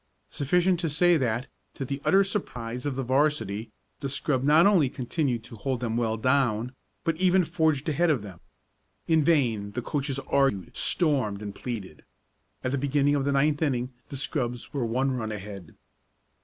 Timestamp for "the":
1.85-2.01, 2.95-3.03, 3.99-4.09, 9.73-9.81, 12.71-12.79, 13.25-13.31, 14.09-14.17